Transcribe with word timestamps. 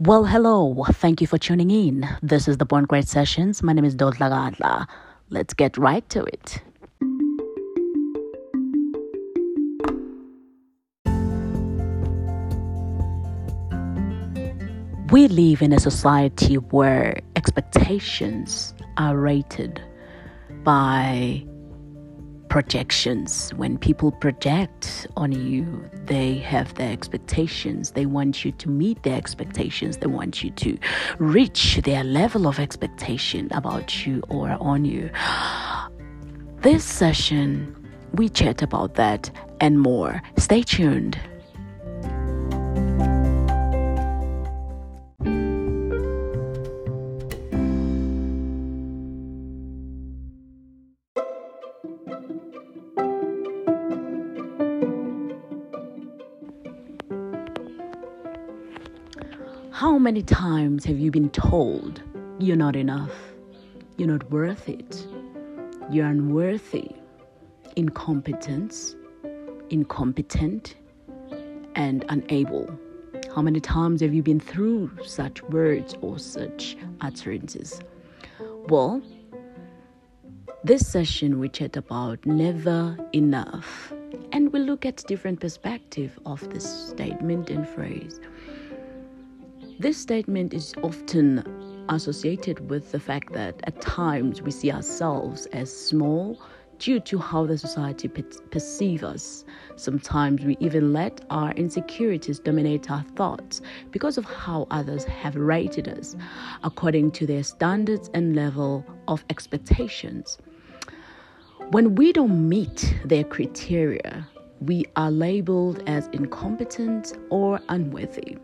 Well, 0.00 0.26
hello. 0.26 0.84
Thank 0.92 1.20
you 1.20 1.26
for 1.26 1.38
tuning 1.38 1.72
in. 1.72 2.08
This 2.22 2.46
is 2.46 2.58
the 2.58 2.64
Born 2.64 2.84
Great 2.84 3.08
Sessions. 3.08 3.64
My 3.64 3.72
name 3.72 3.84
is 3.84 3.96
Dodla 3.96 4.30
Gadla. 4.30 4.86
Let's 5.28 5.54
get 5.54 5.76
right 5.76 6.08
to 6.10 6.22
it. 6.22 6.62
We 15.10 15.26
live 15.26 15.62
in 15.62 15.72
a 15.72 15.80
society 15.80 16.54
where 16.54 17.20
expectations 17.34 18.74
are 18.98 19.16
rated 19.16 19.82
by 20.62 21.44
projections. 22.48 23.50
When 23.54 23.78
people 23.78 24.12
project 24.12 25.06
on 25.16 25.32
you, 25.32 25.88
they 26.04 26.34
have 26.38 26.74
their 26.74 26.92
expectations. 26.92 27.92
They 27.92 28.06
want 28.06 28.44
you 28.44 28.52
to 28.52 28.68
meet 28.68 29.02
their 29.02 29.16
expectations. 29.16 29.98
They 29.98 30.06
want 30.06 30.42
you 30.42 30.50
to 30.50 30.78
reach 31.18 31.80
their 31.84 32.04
level 32.04 32.46
of 32.46 32.58
expectation 32.58 33.48
about 33.52 34.06
you 34.06 34.22
or 34.28 34.56
on 34.60 34.84
you. 34.84 35.10
This 36.62 36.84
session, 36.84 37.74
we 38.14 38.28
chat 38.28 38.62
about 38.62 38.94
that 38.94 39.30
and 39.60 39.80
more. 39.80 40.22
Stay 40.36 40.62
tuned. 40.62 41.18
How 59.78 59.96
many 59.96 60.22
times 60.22 60.84
have 60.86 60.98
you 60.98 61.12
been 61.12 61.30
told 61.30 62.02
you're 62.40 62.56
not 62.56 62.74
enough? 62.74 63.14
You're 63.96 64.08
not 64.08 64.28
worth 64.28 64.68
it. 64.68 65.06
You're 65.88 66.08
unworthy. 66.08 66.90
Incompetence, 67.76 68.96
incompetent, 69.70 70.74
and 71.76 72.04
unable. 72.08 72.68
How 73.32 73.40
many 73.40 73.60
times 73.60 74.00
have 74.00 74.12
you 74.12 74.20
been 74.20 74.40
through 74.40 74.90
such 75.04 75.44
words 75.44 75.94
or 76.00 76.18
such 76.18 76.76
utterances? 77.00 77.80
Well, 78.68 79.00
this 80.64 80.88
session 80.88 81.38
we 81.38 81.50
chat 81.50 81.76
about 81.76 82.26
never 82.26 82.98
enough 83.12 83.92
and 84.32 84.52
we 84.52 84.58
look 84.58 84.84
at 84.84 85.04
different 85.06 85.38
perspective 85.38 86.18
of 86.26 86.50
this 86.50 86.88
statement 86.88 87.48
and 87.48 87.68
phrase. 87.68 88.18
This 89.80 89.96
statement 89.96 90.54
is 90.54 90.74
often 90.82 91.44
associated 91.88 92.68
with 92.68 92.90
the 92.90 92.98
fact 92.98 93.32
that 93.34 93.60
at 93.62 93.80
times 93.80 94.42
we 94.42 94.50
see 94.50 94.72
ourselves 94.72 95.46
as 95.52 95.72
small 95.72 96.36
due 96.80 96.98
to 96.98 97.16
how 97.16 97.46
the 97.46 97.56
society 97.56 98.08
pe- 98.08 98.24
perceives 98.50 99.04
us. 99.04 99.44
Sometimes 99.76 100.44
we 100.44 100.56
even 100.58 100.92
let 100.92 101.24
our 101.30 101.52
insecurities 101.52 102.40
dominate 102.40 102.90
our 102.90 103.04
thoughts 103.14 103.60
because 103.92 104.18
of 104.18 104.24
how 104.24 104.66
others 104.72 105.04
have 105.04 105.36
rated 105.36 105.86
us 105.86 106.16
according 106.64 107.12
to 107.12 107.24
their 107.24 107.44
standards 107.44 108.10
and 108.14 108.34
level 108.34 108.84
of 109.06 109.24
expectations. 109.30 110.38
When 111.70 111.94
we 111.94 112.12
don't 112.12 112.48
meet 112.48 112.96
their 113.04 113.22
criteria, 113.22 114.26
we 114.60 114.86
are 114.96 115.12
labeled 115.12 115.84
as 115.86 116.08
incompetent 116.08 117.12
or 117.30 117.60
unworthy. 117.68 118.38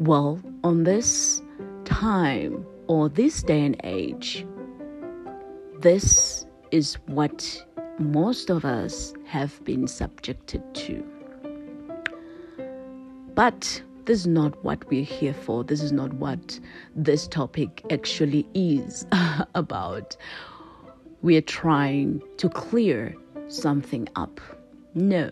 Well, 0.00 0.40
on 0.64 0.84
this 0.84 1.42
time 1.84 2.64
or 2.86 3.10
this 3.10 3.42
day 3.42 3.66
and 3.66 3.78
age, 3.84 4.46
this 5.80 6.46
is 6.70 6.94
what 7.04 7.66
most 7.98 8.48
of 8.48 8.64
us 8.64 9.12
have 9.26 9.62
been 9.62 9.86
subjected 9.86 10.62
to. 10.74 11.04
But 13.34 13.82
this 14.06 14.20
is 14.20 14.26
not 14.26 14.64
what 14.64 14.88
we're 14.88 15.04
here 15.04 15.34
for. 15.34 15.64
This 15.64 15.82
is 15.82 15.92
not 15.92 16.14
what 16.14 16.58
this 16.96 17.28
topic 17.28 17.84
actually 17.92 18.46
is 18.54 19.06
about. 19.54 20.16
We 21.20 21.36
are 21.36 21.42
trying 21.42 22.22
to 22.38 22.48
clear 22.48 23.14
something 23.48 24.08
up. 24.16 24.40
No, 24.94 25.30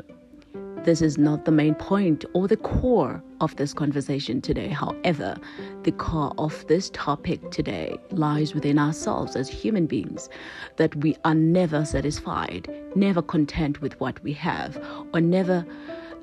this 0.89 1.03
is 1.03 1.19
not 1.19 1.45
the 1.45 1.51
main 1.51 1.75
point 1.75 2.25
or 2.33 2.49
the 2.49 2.57
core 2.57 3.23
of 3.43 3.55
this 3.57 3.75
conversation 3.75 4.41
today. 4.41 4.69
However, 4.69 5.37
the 5.83 5.93
core 5.93 6.33
of 6.39 6.67
this 6.67 6.89
topic 6.95 7.51
today 7.51 7.99
lies 8.11 8.55
within 8.55 8.79
ourselves 8.79 9.37
as 9.37 9.51
human 9.51 9.85
beings 9.85 10.31
that 10.77 10.97
we 10.97 11.15
are 11.27 11.35
never 11.35 11.85
satisfied, 11.85 12.73
never 12.95 13.21
content 13.21 13.83
with 13.83 14.01
what 14.01 14.19
we 14.23 14.33
have, 14.33 14.83
or 15.13 15.21
never 15.21 15.67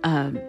um, 0.04 0.40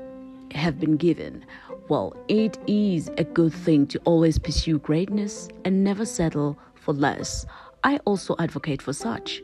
have 0.50 0.80
been 0.80 0.96
given. 0.96 1.44
Well, 1.90 2.16
it 2.28 2.56
is 2.66 3.10
a 3.18 3.24
good 3.24 3.52
thing 3.52 3.86
to 3.88 3.98
always 4.06 4.38
pursue 4.38 4.78
greatness 4.78 5.50
and 5.66 5.84
never 5.84 6.06
settle 6.06 6.58
for 6.74 6.94
less. 6.94 7.44
I 7.84 7.98
also 8.06 8.34
advocate 8.38 8.80
for 8.80 8.94
such. 8.94 9.42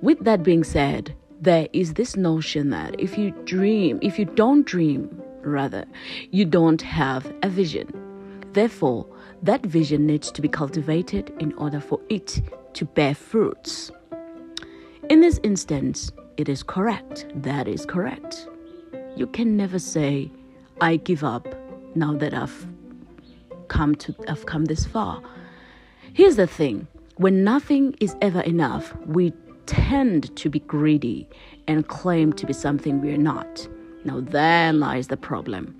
With 0.00 0.24
that 0.24 0.42
being 0.42 0.64
said, 0.64 1.14
there 1.42 1.68
is 1.72 1.94
this 1.94 2.16
notion 2.16 2.70
that 2.70 2.98
if 3.00 3.18
you 3.18 3.32
dream, 3.44 3.98
if 4.00 4.16
you 4.16 4.24
don't 4.24 4.64
dream, 4.64 5.10
rather, 5.42 5.84
you 6.30 6.44
don't 6.44 6.80
have 6.80 7.34
a 7.42 7.48
vision. 7.48 7.88
Therefore, 8.52 9.06
that 9.42 9.66
vision 9.66 10.06
needs 10.06 10.30
to 10.30 10.40
be 10.40 10.48
cultivated 10.48 11.32
in 11.40 11.52
order 11.54 11.80
for 11.80 12.00
it 12.08 12.40
to 12.74 12.84
bear 12.84 13.14
fruits. 13.14 13.90
In 15.10 15.20
this 15.20 15.40
instance, 15.42 16.12
it 16.36 16.48
is 16.48 16.62
correct. 16.62 17.26
That 17.34 17.66
is 17.66 17.84
correct. 17.84 18.48
You 19.16 19.26
can 19.26 19.56
never 19.56 19.80
say, 19.80 20.30
I 20.80 20.96
give 20.96 21.24
up 21.24 21.48
now 21.96 22.14
that 22.18 22.34
I've 22.34 22.66
come 23.66 23.96
to 23.96 24.14
I've 24.28 24.46
come 24.46 24.66
this 24.66 24.86
far. 24.86 25.20
Here's 26.12 26.36
the 26.36 26.46
thing. 26.46 26.86
When 27.16 27.42
nothing 27.42 27.96
is 28.00 28.14
ever 28.22 28.40
enough, 28.42 28.94
we 29.06 29.32
tend 29.66 30.34
to 30.36 30.48
be 30.48 30.60
greedy 30.60 31.28
and 31.66 31.88
claim 31.88 32.32
to 32.34 32.46
be 32.46 32.52
something 32.52 33.00
we're 33.00 33.16
not. 33.16 33.68
Now, 34.04 34.20
there 34.20 34.72
lies 34.72 35.08
the 35.08 35.16
problem. 35.16 35.74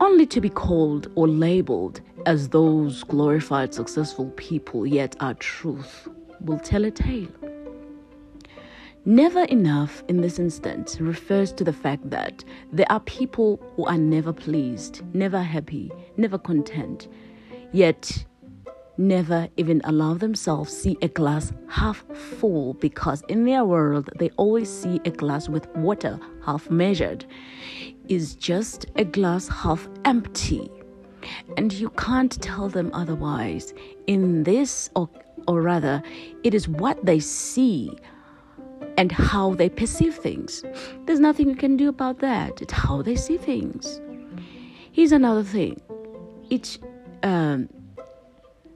Only 0.00 0.26
to 0.26 0.40
be 0.40 0.48
called 0.48 1.10
or 1.14 1.28
labeled 1.28 2.00
as 2.26 2.48
those 2.48 3.02
glorified 3.04 3.74
successful 3.74 4.30
people, 4.36 4.86
yet 4.86 5.16
our 5.20 5.34
truth 5.34 6.08
will 6.40 6.58
tell 6.58 6.84
a 6.84 6.90
tale. 6.90 7.28
Never 9.06 9.44
enough 9.44 10.04
in 10.08 10.20
this 10.20 10.38
instance 10.38 11.00
refers 11.00 11.52
to 11.54 11.64
the 11.64 11.72
fact 11.72 12.10
that 12.10 12.44
there 12.70 12.90
are 12.90 13.00
people 13.00 13.58
who 13.74 13.86
are 13.86 13.96
never 13.96 14.32
pleased, 14.32 15.02
never 15.14 15.40
happy, 15.40 15.90
never 16.18 16.36
content, 16.36 17.08
yet 17.72 18.24
never 19.00 19.48
even 19.56 19.80
allow 19.84 20.14
themselves 20.14 20.76
see 20.76 20.96
a 21.00 21.08
glass 21.08 21.52
half 21.68 22.04
full 22.38 22.74
because 22.74 23.22
in 23.28 23.44
their 23.44 23.64
world 23.64 24.10
they 24.18 24.30
always 24.36 24.70
see 24.70 25.00
a 25.04 25.10
glass 25.10 25.48
with 25.48 25.66
water 25.74 26.20
half 26.44 26.70
measured. 26.70 27.24
Is 28.08 28.34
just 28.34 28.86
a 28.96 29.04
glass 29.04 29.48
half 29.48 29.88
empty. 30.04 30.70
And 31.56 31.72
you 31.72 31.90
can't 31.90 32.40
tell 32.42 32.68
them 32.68 32.90
otherwise. 32.92 33.72
In 34.06 34.42
this 34.42 34.90
or, 34.94 35.08
or 35.48 35.62
rather 35.62 36.02
it 36.44 36.54
is 36.54 36.68
what 36.68 37.04
they 37.04 37.20
see 37.20 37.96
and 38.98 39.10
how 39.10 39.54
they 39.54 39.70
perceive 39.70 40.14
things. 40.14 40.62
There's 41.06 41.20
nothing 41.20 41.48
you 41.48 41.56
can 41.56 41.76
do 41.76 41.88
about 41.88 42.18
that. 42.18 42.60
It's 42.60 42.72
how 42.72 43.00
they 43.00 43.16
see 43.16 43.38
things. 43.38 44.00
Here's 44.92 45.12
another 45.12 45.42
thing. 45.42 45.80
It's 46.50 46.78
um, 47.22 47.68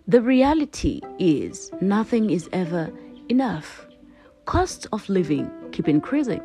the 0.07 0.21
reality 0.21 1.01
is 1.19 1.71
nothing 1.81 2.29
is 2.29 2.47
ever 2.53 2.93
enough. 3.31 3.87
Costs 4.45 4.85
of 4.93 5.09
living 5.09 5.51
keep 5.73 5.89
increasing. 5.89 6.43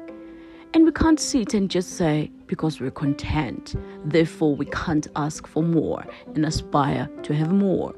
And 0.74 0.86
we 0.86 0.94
can't 0.94 1.20
sit 1.20 1.54
and 1.54 1.70
just 1.70 1.98
say, 1.98 2.32
because 2.48 2.80
we're 2.80 2.92
content, 2.92 3.76
therefore 4.06 4.56
we 4.56 4.66
can't 4.68 5.08
ask 5.18 5.46
for 5.46 5.62
more 5.62 6.06
and 6.36 6.46
aspire 6.46 7.10
to 7.24 7.34
have 7.34 7.52
more. 7.52 7.94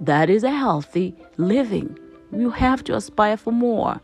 That 0.00 0.28
is 0.28 0.44
a 0.44 0.50
healthy 0.50 1.14
living. 1.38 1.98
You 2.30 2.50
have 2.50 2.84
to 2.84 2.94
aspire 2.94 3.38
for 3.38 3.52
more. 3.52 4.00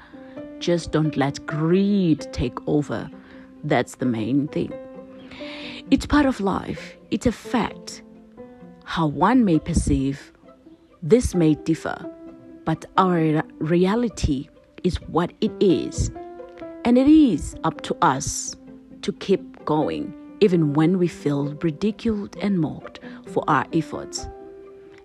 Just 0.58 0.90
don't 0.90 1.18
let 1.18 1.44
greed 1.44 2.26
take 2.32 2.56
over. 2.66 3.10
That's 3.62 3.96
the 3.96 4.06
main 4.06 4.48
thing. 4.48 4.72
It's 5.90 6.06
part 6.06 6.24
of 6.24 6.40
life, 6.40 6.96
it's 7.10 7.26
a 7.26 7.32
fact. 7.32 8.02
How 8.84 9.06
one 9.06 9.44
may 9.44 9.58
perceive 9.58 10.32
this 11.04 11.34
may 11.34 11.54
differ, 11.54 11.94
but 12.64 12.86
our 12.96 13.42
reality 13.58 14.48
is 14.84 14.96
what 15.02 15.34
it 15.42 15.52
is. 15.60 16.10
And 16.86 16.96
it 16.96 17.06
is 17.06 17.54
up 17.62 17.82
to 17.82 17.96
us 18.00 18.56
to 19.02 19.12
keep 19.12 19.64
going 19.66 20.14
even 20.40 20.72
when 20.72 20.98
we 20.98 21.06
feel 21.06 21.52
ridiculed 21.62 22.36
and 22.40 22.58
mocked 22.58 23.00
for 23.26 23.44
our 23.48 23.66
efforts 23.74 24.26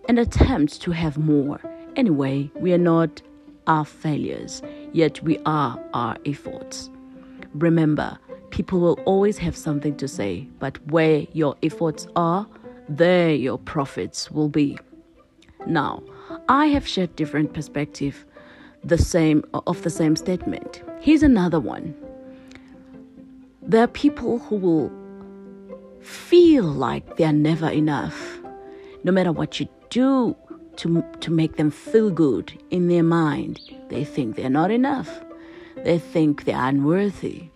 and 0.07 0.17
attempt 0.17 0.81
to 0.81 0.91
have 0.91 1.17
more. 1.17 1.59
Anyway, 1.97 2.49
we 2.55 2.71
are 2.71 2.77
not 2.77 3.21
our 3.67 3.83
failures, 3.83 4.61
yet 4.93 5.21
we 5.21 5.37
are 5.45 5.77
our 5.93 6.15
efforts. 6.25 6.89
Remember, 7.53 8.17
people 8.51 8.79
will 8.79 8.99
always 9.05 9.37
have 9.37 9.55
something 9.55 9.97
to 9.97 10.07
say, 10.07 10.47
but 10.59 10.77
where 10.87 11.27
your 11.33 11.57
efforts 11.61 12.07
are, 12.15 12.47
there 12.87 13.33
your 13.33 13.57
profits 13.57 14.31
will 14.31 14.49
be. 14.49 14.77
Now, 15.67 16.03
I 16.47 16.67
have 16.67 16.87
shared 16.87 17.15
different 17.15 17.53
perspective 17.53 18.25
the 18.83 18.97
same 18.97 19.43
of 19.53 19.81
the 19.83 19.89
same 19.89 20.15
statement. 20.15 20.81
Here's 21.01 21.23
another 21.23 21.59
one. 21.59 21.93
There 23.61 23.83
are 23.83 23.87
people 23.87 24.39
who 24.39 24.55
will 24.55 24.91
feel 26.01 26.63
like 26.63 27.17
they're 27.17 27.33
never 27.33 27.69
enough. 27.69 28.39
No 29.03 29.11
matter 29.11 29.31
what 29.31 29.59
you 29.59 29.67
do 29.89 30.35
to, 30.77 31.03
to 31.19 31.31
make 31.31 31.57
them 31.57 31.71
feel 31.71 32.09
good 32.09 32.53
in 32.71 32.87
their 32.87 33.03
mind, 33.03 33.59
they 33.89 34.03
think 34.03 34.35
they're 34.35 34.49
not 34.49 34.71
enough. 34.71 35.09
They 35.83 35.99
think 35.99 36.45
they're 36.45 36.61
unworthy. 36.61 37.49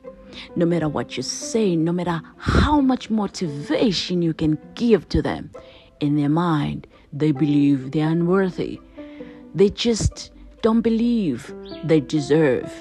No 0.55 0.65
matter 0.65 0.89
what 0.89 1.15
you 1.15 1.23
say, 1.23 1.75
no 1.75 1.91
matter 1.91 2.21
how 2.37 2.81
much 2.81 3.09
motivation 3.09 4.21
you 4.21 4.33
can 4.33 4.57
give 4.75 5.07
to 5.09 5.21
them, 5.21 5.51
in 5.99 6.17
their 6.17 6.29
mind, 6.29 6.85
they 7.13 7.31
believe 7.31 7.91
they're 7.91 8.09
unworthy. 8.09 8.81
They 9.53 9.69
just 9.69 10.31
don't 10.61 10.81
believe 10.81 11.53
they 11.83 11.99
deserve. 11.99 12.71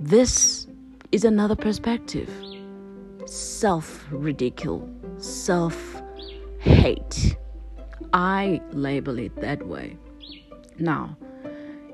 This 0.00 0.66
is 1.12 1.24
another 1.24 1.56
perspective 1.56 2.30
self 3.26 4.06
ridicule, 4.10 4.88
self 5.18 6.02
hate. 6.58 7.36
I 8.14 8.62
label 8.72 9.18
it 9.18 9.36
that 9.36 9.66
way. 9.66 9.98
Now, 10.78 11.16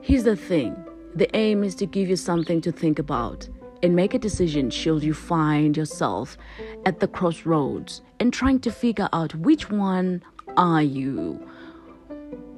here's 0.01 0.25
the 0.25 0.37
thing 0.37 0.77
the 1.15 1.35
aim 1.37 1.65
is 1.65 1.75
to 1.77 1.87
give 1.87 2.09
you 2.09 2.17
something 2.17 2.61
to 2.61 2.73
think 2.73 2.99
about 2.99 3.49
and 3.83 3.95
make 3.95 4.15
a 4.15 4.19
decision 4.19 4.71
should 4.71 5.03
you 5.03 5.13
find 5.13 5.77
yourself 5.77 6.39
at 6.87 7.01
the 7.01 7.09
crossroads 7.09 8.01
and 8.21 8.33
trying 8.33 8.59
to 8.61 8.71
figure 8.71 9.09
out 9.13 9.35
which 9.35 9.71
one 9.71 10.23
are 10.57 10.83
you? 10.83 11.35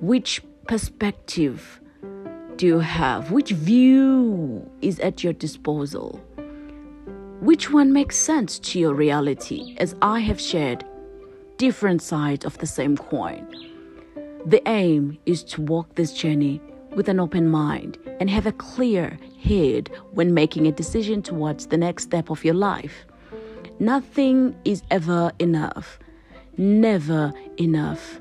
Which 0.00 0.42
perspective 0.66 1.80
do 2.56 2.66
you 2.66 2.78
have? 2.80 3.30
Which 3.30 3.50
view 3.50 4.70
is 4.80 5.00
at 5.00 5.22
your 5.22 5.32
disposal? 5.32 6.20
Which 7.40 7.70
one 7.70 7.92
makes 7.92 8.16
sense 8.16 8.58
to 8.60 8.78
your 8.78 8.94
reality? 8.94 9.76
As 9.78 9.94
I 10.02 10.20
have 10.20 10.40
shared 10.40 10.84
different 11.58 12.02
sides 12.02 12.44
of 12.44 12.58
the 12.58 12.66
same 12.66 12.96
coin. 12.96 13.46
The 14.44 14.66
aim 14.68 15.18
is 15.26 15.42
to 15.44 15.62
walk 15.62 15.94
this 15.94 16.12
journey 16.12 16.60
with 16.94 17.08
an 17.08 17.20
open 17.20 17.48
mind 17.48 17.98
and 18.20 18.30
have 18.30 18.46
a 18.46 18.52
clear 18.52 19.18
head 19.42 19.90
when 20.12 20.34
making 20.34 20.66
a 20.66 20.72
decision 20.72 21.22
towards 21.22 21.66
the 21.66 21.76
next 21.76 22.04
step 22.04 22.30
of 22.30 22.44
your 22.44 22.54
life. 22.54 23.06
Nothing 23.78 24.56
is 24.64 24.82
ever 24.90 25.32
enough, 25.38 25.98
never 26.58 27.32
enough. 27.58 28.20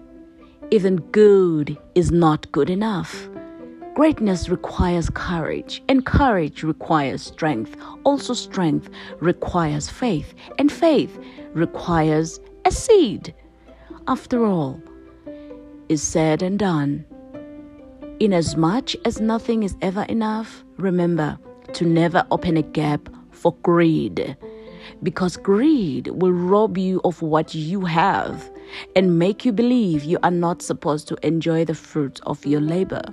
Even 0.72 0.98
good 1.12 1.78
is 1.96 2.12
not 2.12 2.52
good 2.52 2.70
enough. 2.70 3.30
Greatness 3.94 4.50
requires 4.50 5.10
courage, 5.10 5.82
and 5.88 6.06
courage 6.06 6.64
requires 6.64 7.22
strength. 7.22 7.78
Also, 8.04 8.34
strength 8.34 8.90
requires 9.20 9.90
faith, 9.90 10.34
and 10.60 10.72
faith 10.72 11.18
requires 11.54 12.40
a 12.66 12.72
seed. 12.72 13.34
After 14.08 14.46
all 14.46 14.82
is 15.88 16.04
said 16.04 16.42
and 16.42 16.60
done, 16.60 17.06
Inasmuch 18.20 18.96
as 19.06 19.20
nothing 19.20 19.64
is 19.64 19.76
ever 19.82 20.04
enough, 20.04 20.64
remember 20.78 21.38
to 21.74 21.86
never 21.86 22.26
open 22.32 22.56
a 22.56 22.62
gap 22.62 23.10
for 23.32 23.54
greed. 23.62 24.38
Because 25.04 25.38
greed 25.38 26.08
will 26.08 26.32
rob 26.32 26.78
you 26.78 27.02
of 27.04 27.22
what 27.22 27.54
you 27.54 27.82
have 27.86 28.50
and 28.96 29.20
make 29.20 29.46
you 29.46 29.52
believe 29.52 30.04
you 30.04 30.18
are 30.24 30.32
not 30.32 30.62
supposed 30.62 31.08
to 31.10 31.18
enjoy 31.26 31.66
the 31.66 31.76
fruits 31.76 32.22
of 32.26 32.46
your 32.46 32.62
labor. 32.62 33.04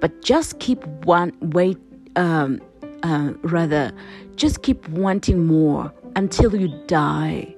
But 0.00 0.22
just 0.22 0.58
keep 0.58 0.84
one 1.04 1.32
wait 1.40 1.78
um, 2.16 2.60
uh, 3.02 3.32
rather 3.42 3.92
just 4.36 4.62
keep 4.62 4.88
wanting 4.90 5.46
more 5.46 5.92
until 6.16 6.54
you 6.54 6.68
die. 6.86 7.54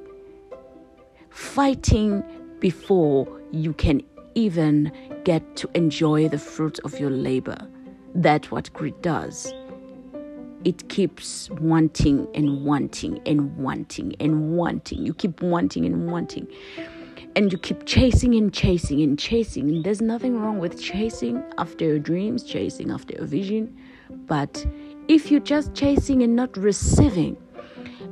Fighting 1.30 2.22
before 2.58 3.26
you 3.52 3.72
can 3.74 4.02
even 4.34 4.90
get 5.24 5.56
to 5.56 5.68
enjoy 5.74 6.28
the 6.28 6.38
fruits 6.38 6.78
of 6.80 6.98
your 6.98 7.10
labor. 7.10 7.58
That's 8.14 8.50
what 8.50 8.72
greed 8.72 9.00
does. 9.02 9.52
It 10.64 10.88
keeps 10.90 11.48
wanting 11.50 12.28
and 12.34 12.64
wanting 12.64 13.20
and 13.24 13.56
wanting 13.56 14.14
and 14.20 14.56
wanting. 14.56 15.06
You 15.06 15.14
keep 15.14 15.40
wanting 15.40 15.86
and 15.86 16.10
wanting. 16.10 16.46
And 17.34 17.50
you 17.50 17.56
keep 17.56 17.86
chasing 17.86 18.34
and 18.34 18.52
chasing 18.52 19.00
and 19.00 19.18
chasing. 19.18 19.70
And 19.70 19.84
there's 19.84 20.02
nothing 20.02 20.38
wrong 20.38 20.58
with 20.58 20.80
chasing 20.80 21.42
after 21.56 21.86
your 21.86 21.98
dreams, 21.98 22.44
chasing 22.44 22.90
after 22.90 23.14
your 23.14 23.26
vision. 23.26 23.74
But 24.26 24.66
if 25.08 25.30
you're 25.30 25.40
just 25.40 25.74
chasing 25.74 26.22
and 26.22 26.36
not 26.36 26.56
receiving, 26.56 27.36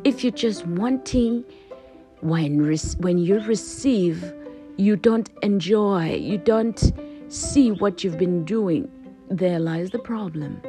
if 0.05 0.23
you're 0.25 0.33
just 0.33 0.67
wanting, 0.67 1.45
when, 2.21 2.77
when 2.99 3.19
you 3.19 3.41
receive, 3.41 4.33
you 4.79 4.97
don't 4.97 5.29
enjoy, 5.43 6.15
you 6.15 6.39
don't 6.39 6.93
see 7.29 7.73
what 7.73 8.03
you've 8.03 8.19
been 8.19 8.45
doing, 8.45 8.91
there 9.29 9.59
lies 9.59 9.91
the 9.91 9.99
problem. 9.99 10.63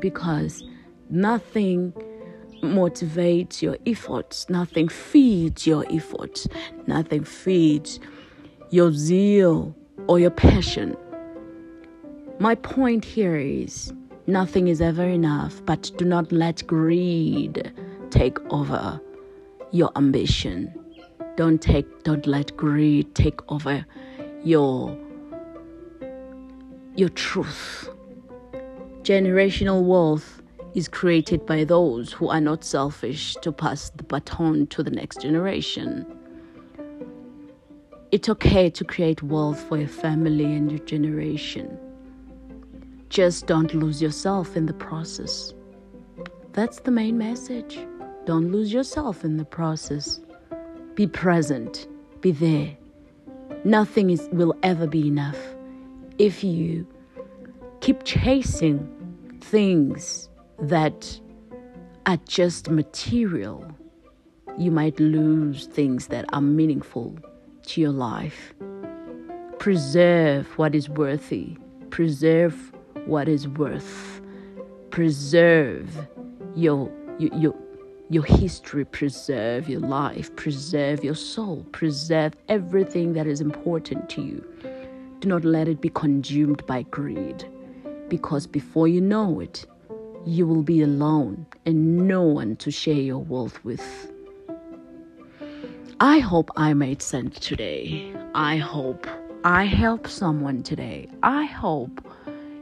Because 0.00 0.64
nothing 1.10 1.92
motivates 2.62 3.62
your 3.62 3.76
efforts, 3.86 4.48
nothing 4.48 4.88
feeds 4.88 5.66
your 5.66 5.84
efforts, 5.90 6.48
nothing 6.86 7.24
feeds 7.24 8.00
your 8.70 8.92
zeal 8.92 9.74
or 10.08 10.18
your 10.18 10.30
passion. 10.30 10.96
My 12.38 12.54
point 12.54 13.04
here 13.04 13.36
is 13.36 13.92
nothing 14.26 14.68
is 14.68 14.80
ever 14.80 15.04
enough, 15.04 15.62
but 15.64 15.90
do 15.96 16.04
not 16.04 16.32
let 16.32 16.66
greed 16.66 17.72
take 18.10 18.38
over 18.52 19.00
your 19.70 19.90
ambition. 19.96 20.72
Don't 21.36 21.60
take 21.60 21.86
don't 22.04 22.26
let 22.26 22.56
greed 22.56 23.14
take 23.14 23.40
over 23.50 23.84
your 24.44 24.96
your 26.94 27.10
truth. 27.10 27.88
Generational 29.02 29.84
wealth 29.84 30.42
is 30.76 30.88
created 30.88 31.46
by 31.46 31.64
those 31.64 32.12
who 32.12 32.28
are 32.28 32.40
not 32.40 32.62
selfish 32.62 33.34
to 33.40 33.50
pass 33.50 33.88
the 33.96 34.02
baton 34.02 34.66
to 34.66 34.82
the 34.82 34.90
next 34.90 35.22
generation. 35.22 36.04
It's 38.12 38.28
okay 38.28 38.68
to 38.68 38.84
create 38.84 39.22
wealth 39.22 39.58
for 39.58 39.78
your 39.78 39.88
family 39.88 40.44
and 40.44 40.70
your 40.70 40.84
generation. 40.84 41.78
Just 43.08 43.46
don't 43.46 43.72
lose 43.72 44.02
yourself 44.02 44.54
in 44.54 44.66
the 44.66 44.74
process. 44.74 45.54
That's 46.52 46.80
the 46.80 46.90
main 46.90 47.16
message. 47.16 47.78
Don't 48.26 48.52
lose 48.52 48.70
yourself 48.70 49.24
in 49.24 49.38
the 49.38 49.46
process. 49.46 50.20
Be 50.94 51.06
present, 51.06 51.88
be 52.20 52.32
there. 52.32 52.76
Nothing 53.64 54.10
is, 54.10 54.28
will 54.30 54.54
ever 54.62 54.86
be 54.86 55.08
enough 55.08 55.38
if 56.18 56.44
you 56.44 56.86
keep 57.80 58.04
chasing 58.04 58.86
things 59.40 60.28
that 60.60 61.20
are 62.06 62.18
just 62.26 62.70
material. 62.70 63.70
You 64.58 64.70
might 64.70 64.98
lose 64.98 65.66
things 65.66 66.06
that 66.08 66.24
are 66.32 66.40
meaningful 66.40 67.18
to 67.66 67.80
your 67.80 67.92
life. 67.92 68.54
Preserve 69.58 70.46
what 70.58 70.74
is 70.74 70.88
worthy, 70.88 71.56
preserve 71.90 72.72
what 73.06 73.28
is 73.28 73.48
worth, 73.48 74.20
preserve 74.90 76.08
your, 76.54 76.90
your, 77.18 77.34
your 77.34 77.54
your 78.08 78.22
history, 78.22 78.84
preserve 78.84 79.68
your 79.68 79.80
life, 79.80 80.34
preserve 80.36 81.02
your 81.02 81.16
soul, 81.16 81.66
preserve 81.72 82.34
everything 82.48 83.14
that 83.14 83.26
is 83.26 83.40
important 83.40 84.08
to 84.08 84.22
you. 84.22 84.44
Do 85.18 85.28
not 85.28 85.44
let 85.44 85.66
it 85.66 85.80
be 85.80 85.88
consumed 85.88 86.64
by 86.66 86.82
greed, 86.82 87.44
because 88.08 88.46
before 88.46 88.86
you 88.86 89.00
know 89.00 89.40
it, 89.40 89.66
you 90.26 90.46
will 90.46 90.62
be 90.62 90.82
alone 90.82 91.46
and 91.64 92.08
no 92.08 92.22
one 92.22 92.56
to 92.56 92.70
share 92.70 92.94
your 92.94 93.18
wealth 93.18 93.64
with. 93.64 94.12
I 96.00 96.18
hope 96.18 96.50
I 96.56 96.74
made 96.74 97.00
sense 97.00 97.38
today. 97.38 98.12
I 98.34 98.56
hope 98.56 99.06
I 99.44 99.64
helped 99.64 100.10
someone 100.10 100.62
today. 100.62 101.08
I 101.22 101.44
hope 101.44 102.04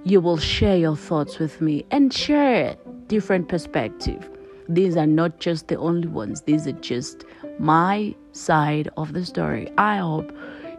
you 0.04 0.21
will 0.21 0.37
share 0.37 0.76
your 0.76 0.97
thoughts 0.97 1.38
with 1.38 1.61
me 1.61 1.87
and 1.90 2.12
share 2.12 2.76
different 3.09 3.49
perspective 3.49 4.30
These 4.68 4.97
are 4.97 5.06
not 5.06 5.40
just 5.40 5.68
the 5.68 5.76
only 5.76 6.09
ones, 6.09 6.42
these 6.42 6.66
are 6.66 6.73
just 6.73 7.25
my 7.59 8.14
side 8.33 8.88
of 8.97 9.12
the 9.12 9.25
story. 9.25 9.71
I 9.76 9.99
hope 9.99 10.33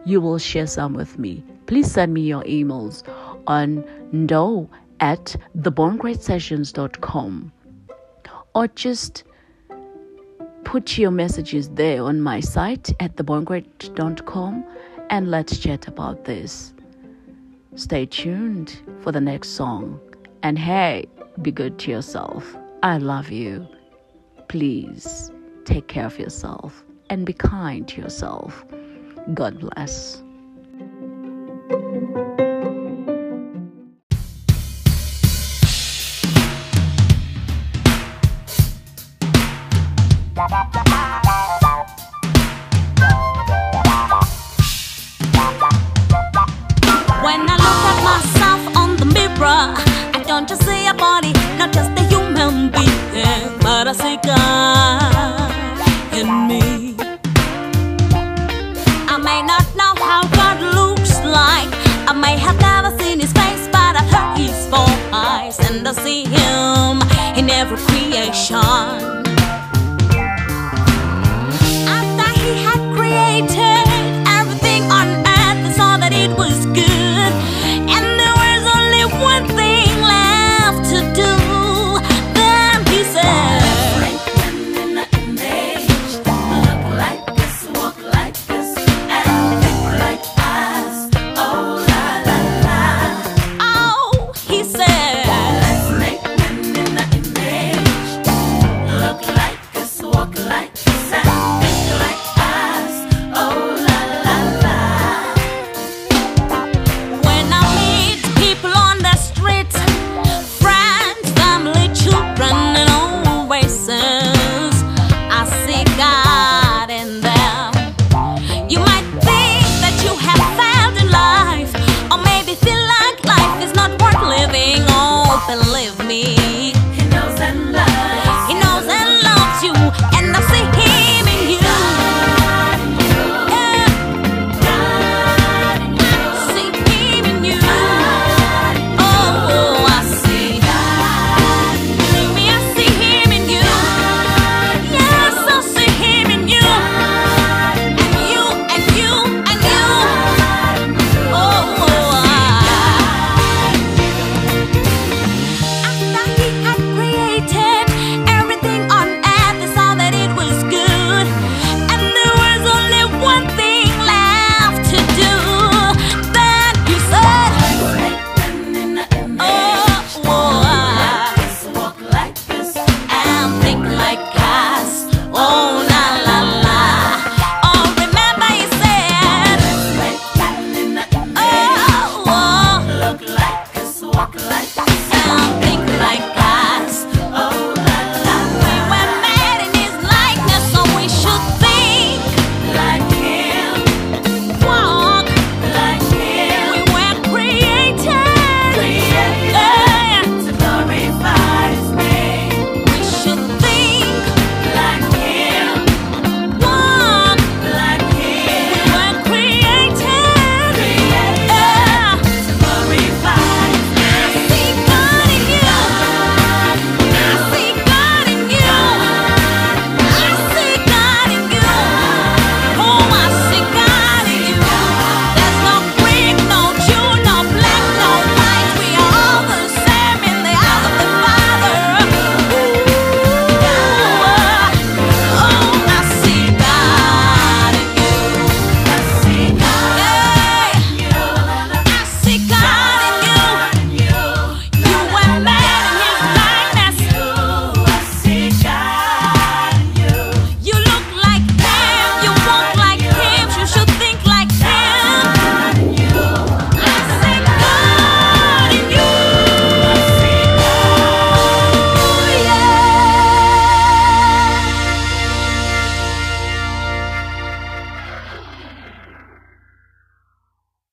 you 0.04 0.20
will 0.20 0.38
share 0.38 0.66
some 0.66 0.94
with 0.94 1.18
me. 1.18 1.44
Please 1.66 1.90
send 1.90 2.12
me 2.12 2.22
your 2.22 2.42
emails 2.44 3.02
on 3.46 3.84
no 4.12 4.68
at 5.00 5.36
theborngreatsessions.com 5.58 7.52
or 8.54 8.68
just 8.68 9.24
put 10.64 10.98
your 10.98 11.10
messages 11.10 11.68
there 11.70 12.02
on 12.02 12.20
my 12.20 12.40
site 12.40 12.92
at 13.00 13.16
theborngreat.com 13.16 14.64
and 15.10 15.30
let's 15.30 15.58
chat 15.58 15.86
about 15.86 16.24
this. 16.24 16.74
Stay 17.74 18.06
tuned 18.06 18.80
for 19.00 19.12
the 19.12 19.20
next 19.20 19.50
song. 19.50 20.00
And 20.42 20.58
hey, 20.58 21.06
be 21.42 21.52
good 21.52 21.78
to 21.80 21.90
yourself. 21.90 22.56
I 22.82 22.98
love 22.98 23.30
you. 23.30 23.66
Please 24.48 25.30
take 25.64 25.88
care 25.88 26.06
of 26.06 26.18
yourself 26.18 26.84
and 27.10 27.26
be 27.26 27.32
kind 27.32 27.86
to 27.88 28.00
yourself. 28.00 28.64
God 29.34 29.58
bless. 29.60 30.22